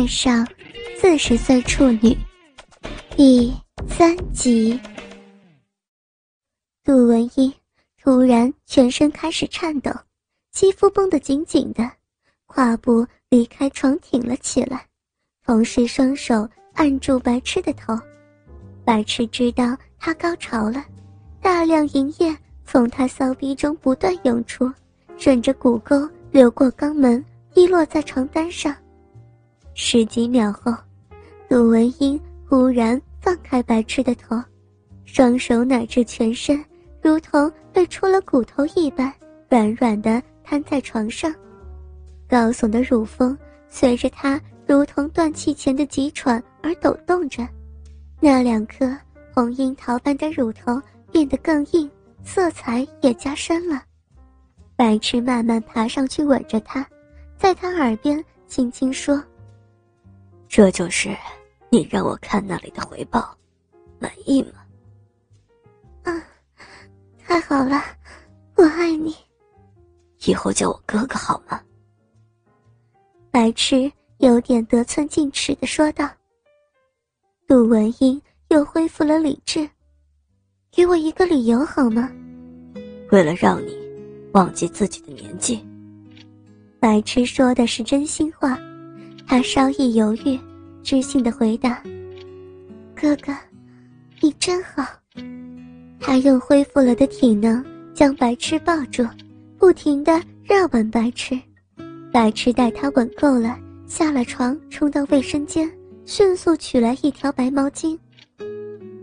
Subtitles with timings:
[0.00, 0.48] 爱上
[0.98, 2.16] 四十岁处女，
[3.18, 3.52] 第
[3.86, 4.80] 三集。
[6.82, 7.52] 杜文英
[8.02, 9.90] 突然全身开始颤抖，
[10.52, 11.86] 肌肤绷得紧紧的，
[12.46, 14.86] 胯部离开床挺了起来，
[15.44, 17.94] 同时双手按住白痴的头。
[18.86, 20.82] 白痴知道他高潮了，
[21.42, 24.72] 大量银液从他骚逼中不断涌出，
[25.18, 27.22] 顺着骨沟流过肛门，
[27.52, 28.74] 滴落在床单上。
[29.74, 30.72] 十几秒后，
[31.48, 34.40] 杜文英忽然放开白痴的头，
[35.04, 36.62] 双手乃至全身
[37.00, 39.12] 如同被戳了骨头一般，
[39.48, 41.32] 软软的瘫在床上。
[42.28, 43.36] 高耸的乳峰
[43.68, 47.46] 随着他如同断气前的急喘而抖动着，
[48.20, 48.96] 那两颗
[49.32, 50.80] 红樱桃般的乳头
[51.10, 51.90] 变得更硬，
[52.22, 53.82] 色彩也加深了。
[54.76, 56.86] 白痴慢慢爬上去吻着他，
[57.36, 59.22] 在他耳边轻轻说。
[60.50, 61.16] 这就是
[61.70, 63.32] 你让我看那里的回报，
[64.00, 64.54] 满意吗？
[66.02, 66.22] 嗯，
[67.24, 67.80] 太好了，
[68.56, 69.14] 我爱你。
[70.26, 71.60] 以后叫我哥哥好吗？
[73.30, 76.10] 白痴有点得寸进尺的说道。
[77.46, 79.70] 杜文英又恢复了理智，
[80.72, 82.10] 给我一个理由好吗？
[83.12, 83.78] 为了让你
[84.32, 85.64] 忘记自己的年纪。
[86.80, 88.58] 白痴说的是真心话。
[89.26, 90.36] 他稍一犹豫，
[90.82, 91.82] 知性的回答
[92.94, 93.32] ：“哥哥，
[94.20, 94.84] 你真好。”
[96.00, 97.64] 他用恢复了的体能
[97.94, 99.06] 将白痴抱住，
[99.58, 101.38] 不停的热吻白痴。
[102.12, 105.70] 白痴待他吻够了，下了床，冲到卫生间，
[106.04, 107.96] 迅速取来一条白毛巾。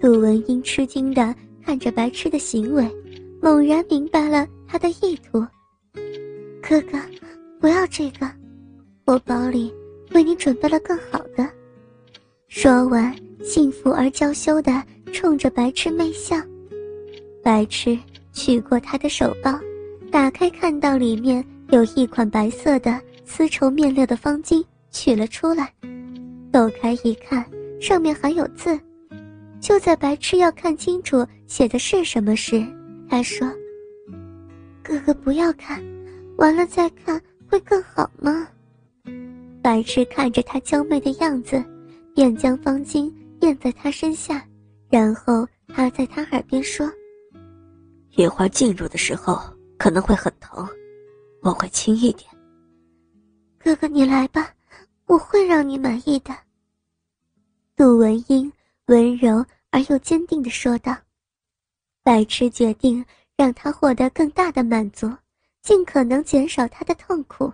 [0.00, 2.88] 杜文英吃惊的看着白痴的行为，
[3.42, 5.44] 猛然明白了他的意图
[6.62, 6.98] ：“哥哥，
[7.60, 8.30] 不要这个，
[9.04, 9.72] 我包里……”
[10.12, 11.50] 为你准备了更好的。
[12.56, 14.80] 说完，幸福而娇羞的
[15.12, 16.36] 冲着白痴媚笑。
[17.42, 17.98] 白痴
[18.32, 19.52] 取过他的手包，
[20.08, 25.68] 打开，看到里面有一款白色的丝绸面料的方巾，取了出来，
[26.52, 27.44] 抖开一看，
[27.80, 28.78] 上面还有字。
[29.60, 32.64] 就在白痴要看清楚写的是什么时，
[33.10, 33.50] 他说
[34.80, 35.82] ：“哥哥不要看，
[36.36, 38.46] 完了再看会更好吗？”
[39.60, 41.60] 白痴看着他娇媚的样子，
[42.14, 44.46] 便将方巾垫在他身下，
[44.88, 46.88] 然后他在他耳边说
[48.16, 49.36] ：“一会儿进入的时候
[49.76, 50.66] 可能会很疼，
[51.42, 52.30] 我会轻一点。”
[53.58, 54.54] 哥哥，你来吧，
[55.06, 56.32] 我会让你满意的。”
[57.74, 58.50] 杜文英
[58.86, 60.96] 温柔而又坚定的说道。
[62.04, 63.04] 白痴决定
[63.34, 65.10] 让他获得更大的满足，
[65.62, 67.52] 尽可能减少他的痛苦。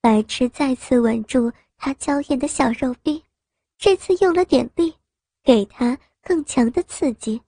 [0.00, 3.22] 白痴再次吻住他娇艳的小肉臂，
[3.78, 4.92] 这次用了点力，
[5.44, 7.40] 给他更强的刺激。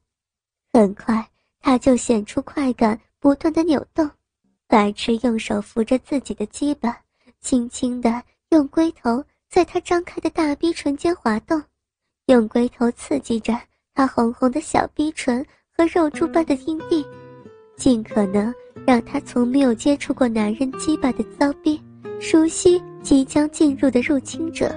[0.72, 4.08] 很快，他就显出快感，不断的扭动。
[4.68, 6.96] 白痴用手扶着自己的鸡巴，
[7.40, 11.60] 轻轻的用龟头在他张开的大逼唇间滑动，
[12.26, 13.60] 用龟头刺激着
[13.92, 15.44] 他红红的小逼唇
[15.76, 17.04] 和肉珠般的阴蒂，
[17.76, 18.54] 尽可能
[18.86, 21.82] 让他从没有接触过男人鸡巴的骚逼。
[22.20, 24.72] 熟悉即将进入的入侵者，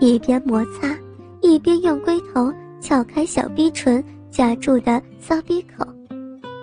[0.00, 0.96] 一边摩擦，
[1.42, 2.50] 一边用龟头
[2.80, 5.86] 撬开小逼唇夹住的骚逼口，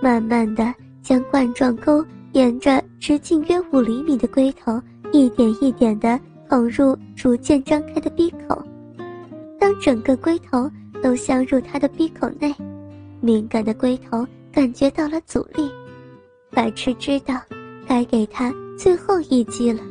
[0.01, 4.81] 慢慢的将冠状沟沿着直径约五厘米的龟头
[5.11, 8.59] 一点一点的捅入逐渐张开的逼口。
[9.59, 10.69] 当整个龟头
[11.03, 12.51] 都镶入他的逼口内，
[13.21, 15.69] 敏感的龟头感觉到了阻力，
[16.49, 17.39] 白痴知道
[17.87, 18.51] 该给他。
[18.77, 19.81] 最后一击了。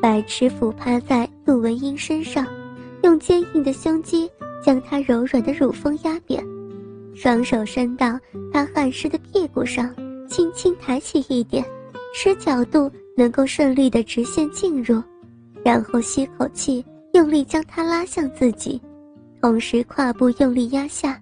[0.00, 2.46] 白痴俯趴在陆文英身上，
[3.02, 4.30] 用坚硬的胸肌
[4.64, 6.42] 将她柔软的乳峰压扁，
[7.14, 8.18] 双手伸到
[8.50, 9.94] 她汗湿的屁股上，
[10.26, 11.62] 轻轻抬起一点，
[12.14, 15.02] 使角度能够顺利的直线进入，
[15.62, 16.82] 然后吸口气，
[17.12, 18.80] 用力将她拉向自己，
[19.42, 21.20] 同时胯部用力压下，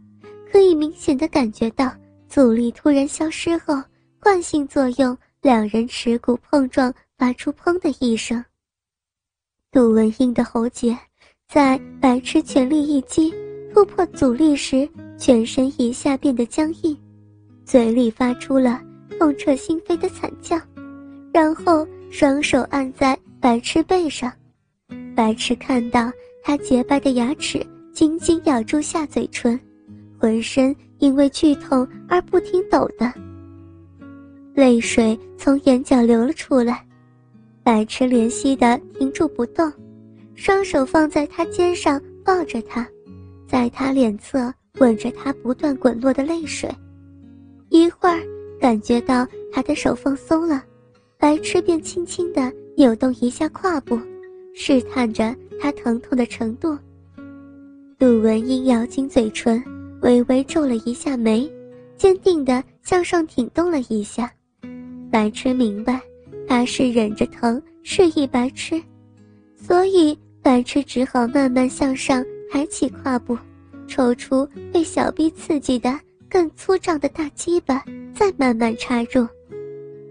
[0.53, 1.93] 可以明显的感觉到
[2.29, 3.75] 阻力突然消失后，
[4.21, 5.17] 惯性作用。
[5.41, 8.45] 两人耻骨碰撞，发出“砰”的一声。
[9.71, 10.97] 杜文英的喉结
[11.47, 13.33] 在白痴全力一击
[13.73, 14.89] 突破阻力时，
[15.19, 16.97] 全身一下变得僵硬，
[17.67, 18.81] 嘴里发出了
[19.19, 20.59] 痛彻心扉的惨叫，
[21.35, 24.33] 然后双手按在白痴背上。
[25.15, 26.11] 白痴看到
[26.43, 29.59] 他洁白的牙齿紧紧咬住下嘴唇，
[30.19, 33.13] 浑身因为剧痛而不停抖的。
[34.55, 36.85] 泪水从眼角流了出来，
[37.69, 39.71] 白痴怜惜的停住不动，
[40.35, 42.89] 双手放在他肩上抱着他，
[43.47, 46.67] 在他脸侧吻着他不断滚落的泪水。
[47.69, 48.23] 一会儿，
[48.59, 50.65] 感觉到他的手放松了，
[51.19, 54.01] 白痴便轻轻地扭动一下胯部，
[54.55, 56.75] 试探着他疼痛的程度。
[57.99, 59.63] 杜文英咬紧嘴唇，
[60.01, 61.47] 微微皱了一下眉，
[61.99, 64.33] 坚定地向上挺动了一下。
[65.11, 66.01] 白痴明白，
[66.49, 68.83] 他是忍着疼示意白痴，
[69.55, 73.37] 所以白痴只好慢慢向上抬起胯部，
[73.87, 77.85] 抽出被小臂刺激的更粗壮的大鸡巴，
[78.15, 79.29] 再慢慢插入。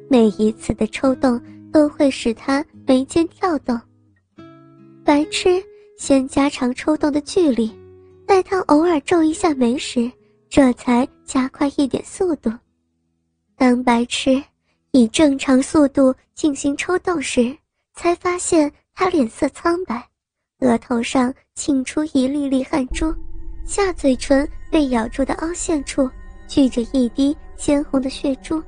[0.07, 1.41] 每一次的抽动
[1.73, 3.79] 都会使他眉间跳动。
[5.03, 5.61] 白痴
[5.97, 7.71] 先加长抽动的距离，
[8.27, 10.09] 待他偶尔皱一下眉时，
[10.49, 12.51] 这才加快一点速度。
[13.57, 14.39] 当白痴。
[14.97, 17.55] 以正常速度进行抽动时，
[17.93, 20.03] 才发现他脸色苍白，
[20.61, 23.13] 额头上沁出一粒粒汗珠，
[23.63, 26.09] 下嘴唇被咬住的凹陷处
[26.47, 28.59] 聚着一滴鲜红的血珠，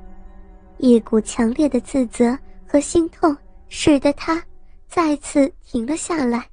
[0.77, 2.37] 一股强烈的自责
[2.67, 3.35] 和心痛
[3.67, 4.39] 使得他
[4.87, 6.47] 再次停了下来，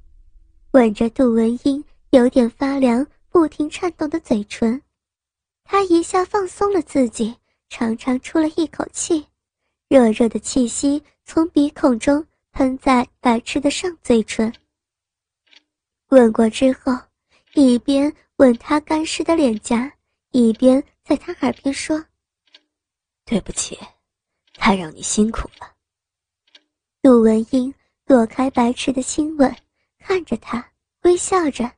[0.71, 4.81] 吻着杜文英有点发凉、不停颤动的嘴唇，
[5.63, 7.35] 他一下放松了自己，
[7.69, 9.23] 长长出了一口气。
[9.89, 14.51] 热热的气息从鼻孔中喷在白痴的上嘴唇。
[16.09, 16.91] 吻过之后，
[17.53, 19.91] 一边吻他干湿的脸颊，
[20.31, 22.05] 一边在他耳边说
[23.23, 23.77] ：“对不起，
[24.53, 25.73] 太让你辛苦了。”
[27.01, 27.73] 陆文英
[28.05, 29.55] 躲开白痴的亲吻，
[29.99, 30.71] 看着他，
[31.03, 31.71] 微笑着，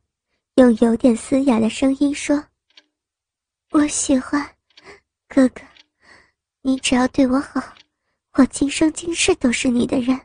[0.55, 2.43] 用有点嘶哑的声音说
[3.69, 4.55] ：“我喜欢，
[5.27, 5.61] 哥哥，
[6.61, 7.61] 你只要对我好。”
[8.37, 10.17] 我今生今世都是你的人，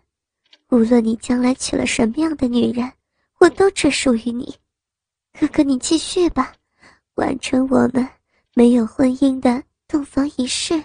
[0.70, 2.92] 无论你将来娶了什么样的女人，
[3.40, 4.54] 我都只属于你。
[5.38, 6.52] 哥哥，你继续吧，
[7.14, 8.06] 完成我们
[8.54, 10.80] 没有婚姻的洞房仪式。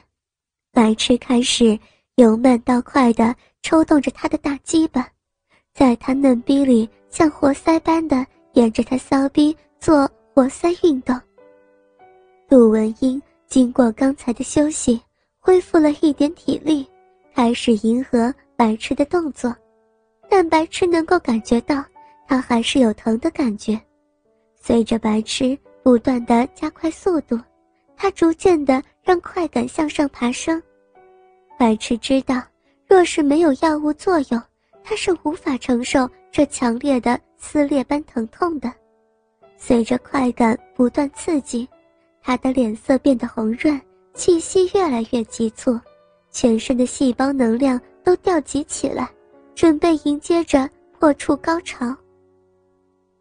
[0.72, 1.78] 白痴开始
[2.16, 5.08] 由慢到快的抽动着他的大鸡巴，
[5.74, 11.20] 在他嫩逼里像活塞般的沿着他骚逼做活塞运动。
[12.48, 15.00] 杜文英经过刚才的休息，
[15.38, 16.88] 恢复了一点体力。
[17.40, 19.56] 开始迎合白痴的动作，
[20.30, 21.82] 但白痴能够感觉到
[22.28, 23.80] 他还是有疼的感觉。
[24.60, 27.40] 随着白痴不断的加快速度，
[27.96, 30.62] 他逐渐的让快感向上爬升。
[31.58, 32.44] 白痴知道，
[32.86, 34.42] 若是没有药物作用，
[34.84, 38.70] 他是无法承受这强烈的撕裂般疼痛的。
[39.56, 41.66] 随着快感不断刺激，
[42.22, 43.80] 他的脸色变得红润，
[44.14, 45.80] 气息越来越急促。
[46.32, 49.10] 全身的细胞能量都调集起来，
[49.56, 51.96] 准备迎接着破处高潮。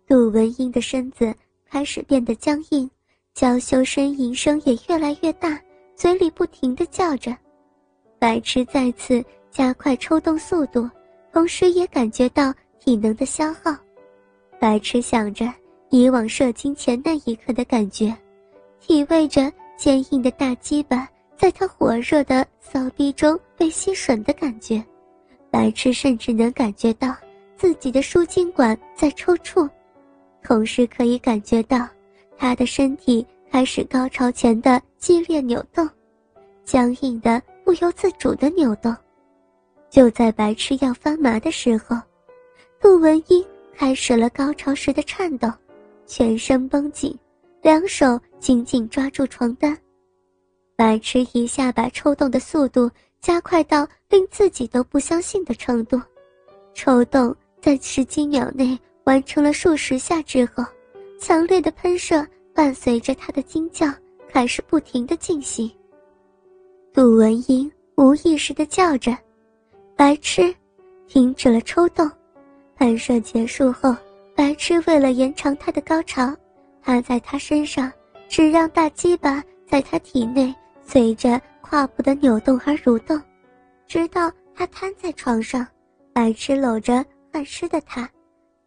[0.07, 1.35] 杜文英的身子
[1.69, 2.91] 开始变得僵硬，
[3.35, 5.61] 娇羞呻吟声也越来越大，
[5.97, 7.37] 嘴里不停地叫着。
[8.19, 10.89] 白痴再次加快抽动速度，
[11.33, 13.75] 同时也感觉到体能的消耗。
[14.59, 15.53] 白痴想着
[15.91, 18.15] 以往射精前那一刻的感觉，
[18.81, 21.09] 体味着坚硬的大鸡巴。
[21.39, 24.85] 在他火热的骚逼中被吸吮的感觉，
[25.53, 27.15] 白痴甚至能感觉到
[27.57, 29.71] 自己的输精管在抽搐，
[30.43, 31.89] 同时可以感觉到
[32.37, 35.89] 他的身体开始高潮前的激烈扭动，
[36.65, 38.95] 僵硬的不由自主的扭动。
[39.89, 41.97] 就在白痴要发麻的时候，
[42.81, 43.47] 杜文英
[43.77, 45.49] 开始了高潮时的颤抖，
[46.05, 47.17] 全身绷紧，
[47.63, 49.79] 两手紧紧抓住床单。
[50.79, 52.89] 白痴一下把抽动的速度
[53.21, 56.01] 加快到令自己都不相信的程度，
[56.73, 60.65] 抽动在十几秒内完成了数十下之后，
[61.21, 63.93] 强烈的喷射伴随着他的惊叫
[64.29, 65.69] 开始不停的进行。
[66.95, 69.19] 杜文英无意识的叫着
[69.99, 70.55] ：“白痴！”
[71.09, 72.09] 停止了抽动。
[72.77, 73.97] 喷射结束后，
[74.33, 76.33] 白痴为了延长他的高潮，
[76.81, 77.91] 趴在他身上，
[78.29, 80.55] 只让大鸡巴在他体内。
[80.91, 83.21] 随着胯部的扭动而蠕动，
[83.87, 85.67] 直到他瘫在床上，
[86.15, 88.09] 白痴搂着汗湿的他，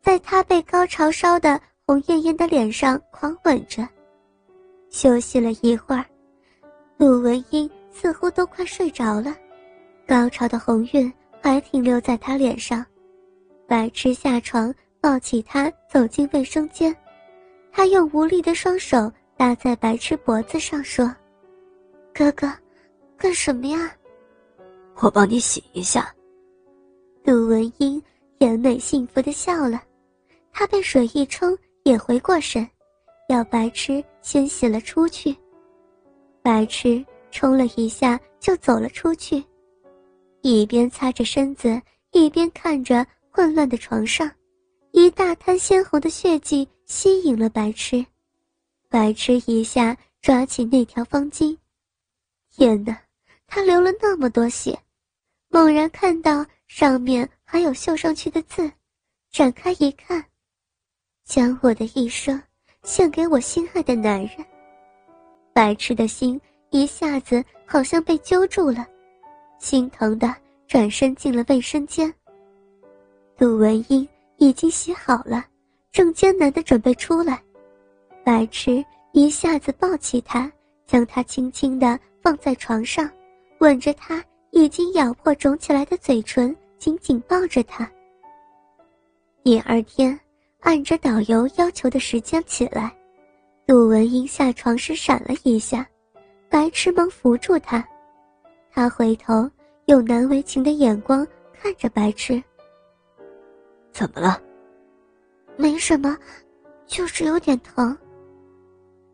[0.03, 3.89] 在他被高潮烧得红艳艳的脸上狂吻着。
[4.91, 6.05] 休息了一会儿，
[6.95, 9.35] 陆文英似乎都快睡着了，
[10.05, 11.11] 高潮的红晕
[11.41, 12.85] 还停留在他脸上。
[13.67, 16.95] 白痴下床抱起他走进卫生间，
[17.71, 21.11] 他用无力的双手搭在白痴脖子上说。
[22.13, 22.51] 哥哥，
[23.17, 23.95] 干什么呀？
[25.01, 26.13] 我帮你洗一下。
[27.23, 28.01] 陆文英
[28.37, 29.81] 甜美幸福的笑了，
[30.51, 32.67] 他被水一冲，也回过神，
[33.29, 35.35] 要白痴先洗了出去。
[36.41, 39.43] 白痴冲了一下就走了出去，
[40.41, 44.29] 一边擦着身子，一边看着混乱的床上，
[44.91, 48.05] 一大滩鲜红的血迹吸引了白痴。
[48.89, 51.55] 白痴一下抓起那条方巾，
[52.53, 52.97] 天哪，
[53.47, 54.77] 他流了那么多血！
[55.49, 58.69] 猛然看到上面还有绣上去的字，
[59.31, 60.23] 展开一看，
[61.25, 62.41] 将我的一生
[62.83, 64.45] 献给我心爱的男人。
[65.53, 66.39] 白痴的心
[66.69, 68.85] 一下子好像被揪住了，
[69.57, 70.33] 心疼的
[70.67, 72.13] 转身进了卫生间。
[73.37, 75.45] 杜文英已经洗好了，
[75.91, 77.41] 正艰难的准备出来，
[78.25, 80.51] 白痴一下子抱起他，
[80.85, 83.09] 将他轻轻的放在床上，
[83.59, 87.89] 吻着他已经咬破肿起来的嘴唇，紧紧抱着他。
[89.43, 90.19] 第二天，
[90.59, 92.95] 按着导游要求的时间起来。
[93.65, 95.87] 杜文英下床时闪了一下，
[96.49, 97.87] 白痴忙扶住他。
[98.71, 99.49] 他回头
[99.85, 102.41] 用难为情的眼光看着白痴
[103.91, 104.41] ：“怎么了
[105.57, 106.17] ？”“没什么，
[106.85, 107.97] 就是有点疼。”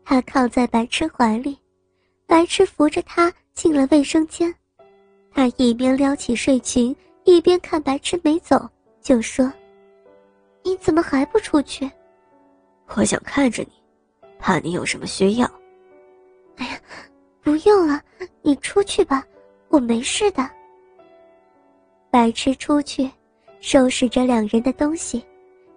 [0.04, 1.58] 他靠在白痴怀里，
[2.28, 4.54] 白痴扶着他进了卫生间。
[5.32, 6.94] 他一边撩起睡裙，
[7.24, 8.68] 一边看白痴没走，
[9.00, 9.50] 就说
[10.62, 11.90] ：“你怎么还不出去
[12.94, 13.72] ？”“我想看着你。”
[14.38, 15.50] 怕你有什么需要？
[16.56, 16.78] 哎呀，
[17.42, 18.00] 不用了，
[18.42, 19.24] 你出去吧，
[19.68, 20.48] 我没事的。
[22.10, 23.10] 白痴出去，
[23.58, 25.24] 收拾着两人的东西，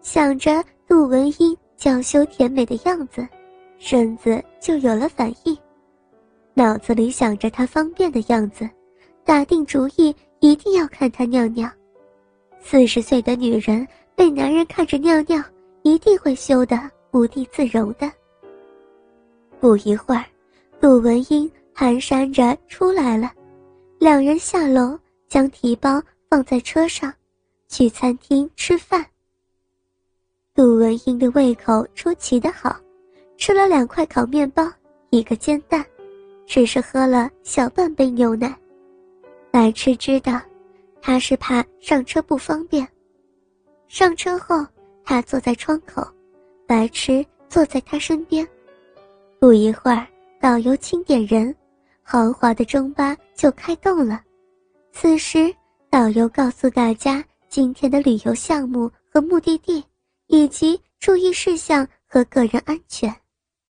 [0.01, 3.25] 想着杜文英娇羞甜美的样子，
[3.79, 5.57] 身子就有了反应。
[6.53, 8.69] 脑子里想着他方便的样子，
[9.23, 11.69] 打定主意一定要看他尿尿。
[12.59, 15.41] 四十岁的女人被男人看着尿尿，
[15.83, 16.77] 一定会羞得
[17.11, 18.11] 无地自容的。
[19.59, 20.25] 不一会儿，
[20.79, 23.31] 杜文英蹒跚着出来了，
[23.99, 27.13] 两人下楼将提包放在车上，
[27.67, 29.05] 去餐厅吃饭。
[30.53, 32.75] 杜文英的胃口出奇的好，
[33.37, 34.69] 吃了两块烤面包，
[35.09, 35.85] 一个煎蛋，
[36.51, 38.53] 只是喝了小半杯牛奶。
[39.49, 40.37] 白痴知道，
[41.01, 42.85] 他是怕上车不方便。
[43.87, 44.67] 上车后，
[45.05, 46.05] 他坐在窗口，
[46.67, 48.45] 白痴坐在他身边。
[49.39, 50.05] 不一会儿，
[50.41, 51.55] 导游清点人，
[52.03, 54.21] 豪华的中巴就开动了。
[54.91, 55.55] 此时，
[55.89, 59.81] 导游告诉大家今天的旅游项目和目的地，
[60.27, 63.09] 以及注意事项和个人安全。